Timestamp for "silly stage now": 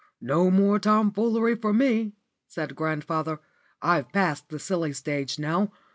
4.57-5.71